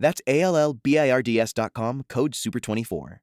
That's 0.00 0.22
A 0.26 0.40
L 0.40 0.56
L 0.56 0.72
B 0.72 0.98
I 0.98 1.10
R 1.10 1.22
D 1.22 1.38
S.com, 1.38 2.04
code 2.08 2.32
SUPER24. 2.32 3.18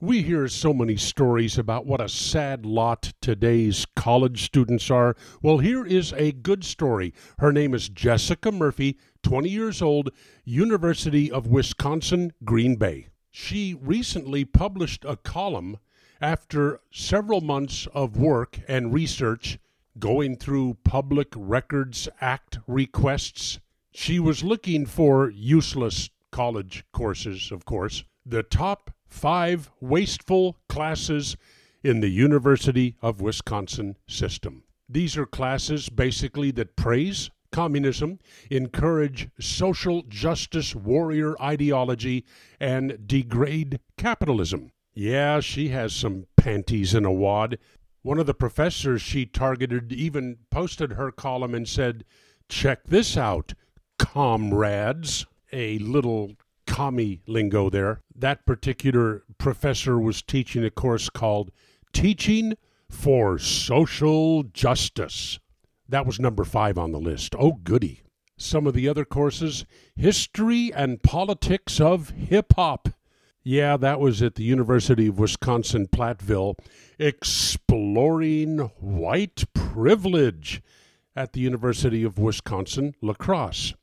We 0.00 0.22
hear 0.22 0.48
so 0.48 0.72
many 0.72 0.96
stories 0.96 1.58
about 1.58 1.86
what 1.86 2.00
a 2.00 2.08
sad 2.08 2.64
lot 2.64 3.12
today's 3.20 3.86
college 3.94 4.44
students 4.44 4.90
are. 4.90 5.16
Well, 5.42 5.58
here 5.58 5.84
is 5.84 6.12
a 6.14 6.32
good 6.32 6.64
story. 6.64 7.12
Her 7.38 7.52
name 7.52 7.74
is 7.74 7.88
Jessica 7.88 8.50
Murphy, 8.50 8.98
20 9.22 9.48
years 9.48 9.80
old, 9.82 10.10
University 10.44 11.30
of 11.30 11.46
Wisconsin, 11.46 12.32
Green 12.44 12.74
Bay. 12.76 13.08
She 13.30 13.74
recently 13.80 14.44
published 14.44 15.04
a 15.04 15.16
column 15.16 15.78
after 16.20 16.80
several 16.92 17.40
months 17.40 17.86
of 17.94 18.16
work 18.16 18.60
and 18.68 18.92
research 18.92 19.58
going 19.98 20.36
through 20.36 20.78
Public 20.84 21.28
Records 21.36 22.08
Act 22.20 22.58
requests. 22.66 23.60
She 23.94 24.18
was 24.18 24.42
looking 24.42 24.86
for 24.86 25.30
useless 25.30 26.08
college 26.32 26.84
courses, 26.92 27.52
of 27.52 27.64
course. 27.64 28.04
The 28.26 28.42
top 28.42 28.90
five 29.06 29.70
wasteful 29.80 30.56
classes 30.68 31.36
in 31.84 32.00
the 32.00 32.08
University 32.08 32.96
of 33.00 33.20
Wisconsin 33.20 33.96
system. 34.08 34.64
These 34.88 35.16
are 35.16 35.26
classes 35.26 35.88
basically 35.88 36.50
that 36.52 36.76
praise 36.76 37.30
communism, 37.52 38.18
encourage 38.50 39.28
social 39.38 40.02
justice 40.08 40.74
warrior 40.74 41.40
ideology, 41.40 42.24
and 42.58 43.06
degrade 43.06 43.78
capitalism. 43.96 44.72
Yeah, 44.94 45.40
she 45.40 45.68
has 45.68 45.94
some 45.94 46.26
panties 46.36 46.94
in 46.94 47.04
a 47.04 47.12
wad. 47.12 47.58
One 48.02 48.18
of 48.18 48.26
the 48.26 48.34
professors 48.34 49.00
she 49.00 49.26
targeted 49.26 49.92
even 49.92 50.38
posted 50.50 50.92
her 50.92 51.12
column 51.12 51.54
and 51.54 51.68
said, 51.68 52.04
Check 52.48 52.84
this 52.84 53.16
out, 53.16 53.54
comrades. 53.98 55.26
A 55.52 55.78
little 55.78 56.32
commie 56.66 57.20
lingo 57.26 57.68
there. 57.68 58.00
That 58.14 58.46
particular 58.46 59.24
professor 59.38 59.98
was 59.98 60.22
teaching 60.22 60.64
a 60.64 60.70
course 60.70 61.10
called 61.10 61.50
Teaching 61.92 62.54
for 62.88 63.38
Social 63.38 64.44
Justice. 64.44 65.38
That 65.88 66.06
was 66.06 66.18
number 66.18 66.44
five 66.44 66.78
on 66.78 66.92
the 66.92 67.00
list. 67.00 67.34
Oh, 67.38 67.60
goody. 67.62 68.00
Some 68.38 68.66
of 68.66 68.74
the 68.74 68.88
other 68.88 69.04
courses 69.04 69.66
History 69.94 70.72
and 70.72 71.02
Politics 71.02 71.80
of 71.80 72.10
Hip 72.10 72.54
Hop. 72.56 72.88
Yeah, 73.44 73.76
that 73.76 74.00
was 74.00 74.22
at 74.22 74.36
the 74.36 74.44
University 74.44 75.08
of 75.08 75.18
Wisconsin 75.18 75.88
Platteville. 75.88 76.54
Exploring 76.98 78.58
White 78.80 79.44
Privilege 79.52 80.62
at 81.14 81.34
the 81.34 81.40
University 81.40 82.04
of 82.04 82.18
Wisconsin 82.18 82.94
La 83.02 83.14
Crosse. 83.14 83.74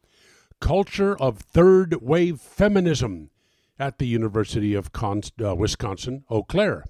Culture 0.60 1.16
of 1.20 1.40
Third 1.40 2.02
Wave 2.02 2.40
Feminism 2.40 3.30
at 3.80 3.98
the 3.98 4.08
University 4.08 4.74
of 4.74 4.90
uh, 4.94 5.56
Wisconsin 5.56 6.26
Eau 6.30 6.44
Claire. 6.44 6.86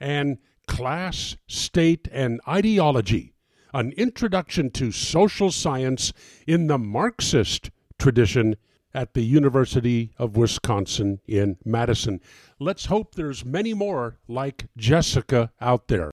And 0.00 0.38
Class, 0.66 1.36
State, 1.46 2.08
and 2.10 2.40
Ideology 2.46 3.34
An 3.72 3.92
Introduction 3.92 4.70
to 4.70 4.92
Social 4.92 5.50
Science 5.50 6.12
in 6.46 6.66
the 6.66 6.78
Marxist 6.78 7.70
Tradition 7.98 8.56
at 8.94 9.14
the 9.14 9.22
University 9.22 10.12
of 10.18 10.36
Wisconsin 10.36 11.20
in 11.26 11.56
Madison. 11.64 12.20
Let's 12.58 12.86
hope 12.86 13.14
there's 13.14 13.44
many 13.44 13.74
more 13.74 14.18
like 14.28 14.66
Jessica 14.76 15.52
out 15.60 15.88
there, 15.88 16.10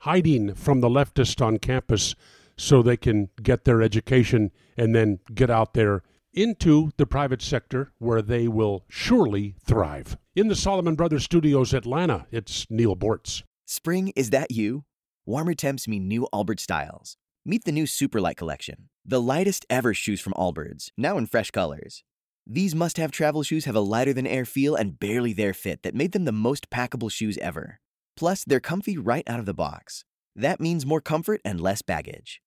hiding 0.00 0.54
from 0.54 0.80
the 0.80 0.88
leftist 0.88 1.44
on 1.44 1.58
campus 1.58 2.14
so 2.56 2.82
they 2.82 2.96
can 2.96 3.30
get 3.42 3.64
their 3.64 3.82
education 3.82 4.50
and 4.76 4.94
then 4.94 5.18
get 5.34 5.50
out 5.50 5.74
there 5.74 6.02
into 6.32 6.90
the 6.96 7.06
private 7.06 7.42
sector 7.42 7.92
where 7.98 8.22
they 8.22 8.48
will 8.48 8.84
surely 8.88 9.56
thrive. 9.64 10.16
In 10.36 10.48
the 10.48 10.56
Solomon 10.56 10.94
Brothers 10.94 11.24
Studios, 11.24 11.74
Atlanta, 11.74 12.26
it's 12.30 12.66
Neal 12.70 12.96
Boortz. 12.96 13.42
Spring, 13.66 14.12
is 14.16 14.30
that 14.30 14.50
you? 14.50 14.84
Warmer 15.26 15.54
temps 15.54 15.86
mean 15.86 16.08
new 16.08 16.28
Allbirds 16.32 16.60
styles. 16.60 17.16
Meet 17.44 17.64
the 17.64 17.72
new 17.72 17.84
Superlight 17.84 18.36
collection, 18.36 18.88
the 19.04 19.20
lightest 19.20 19.64
ever 19.70 19.94
shoes 19.94 20.20
from 20.20 20.34
Allbirds, 20.34 20.90
now 20.96 21.16
in 21.16 21.26
fresh 21.26 21.50
colors. 21.50 22.04
These 22.46 22.74
must 22.74 22.96
have 22.96 23.12
travel 23.12 23.42
shoes 23.42 23.64
have 23.64 23.76
a 23.76 23.80
lighter 23.80 24.12
than 24.12 24.26
air 24.26 24.44
feel 24.44 24.74
and 24.74 24.98
barely 24.98 25.32
there 25.32 25.54
fit 25.54 25.82
that 25.82 25.94
made 25.94 26.12
them 26.12 26.24
the 26.24 26.32
most 26.32 26.68
packable 26.68 27.10
shoes 27.10 27.38
ever. 27.38 27.80
Plus, 28.16 28.44
they're 28.44 28.60
comfy 28.60 28.98
right 28.98 29.22
out 29.28 29.38
of 29.40 29.46
the 29.46 29.54
box. 29.54 30.04
That 30.36 30.60
means 30.60 30.84
more 30.84 31.00
comfort 31.00 31.40
and 31.44 31.60
less 31.60 31.80
baggage. 31.80 32.40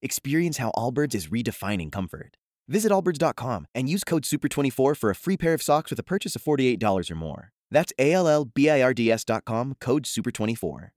Experience 0.00 0.56
how 0.56 0.72
Allbirds 0.76 1.14
is 1.14 1.28
redefining 1.28 1.92
comfort. 1.92 2.36
Visit 2.68 2.92
allbirds.com 2.92 3.66
and 3.74 3.88
use 3.88 4.04
code 4.04 4.24
SUPER24 4.24 4.96
for 4.96 5.10
a 5.10 5.14
free 5.14 5.36
pair 5.36 5.54
of 5.54 5.62
socks 5.62 5.90
with 5.90 5.98
a 5.98 6.04
purchase 6.04 6.36
of 6.36 6.42
$48 6.42 7.10
or 7.10 7.14
more. 7.14 7.52
That's 7.70 7.92
A 7.98 8.12
L 8.12 8.28
L 8.28 8.44
B 8.44 8.70
I 8.70 8.82
R 8.82 8.94
D 8.94 9.10
S.com, 9.10 9.76
code 9.80 10.04
SUPER24. 10.04 10.90